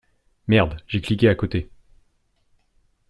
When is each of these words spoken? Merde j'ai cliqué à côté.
Merde 0.47 0.77
j'ai 0.87 0.99
cliqué 0.99 1.29
à 1.29 1.35
côté. 1.35 1.69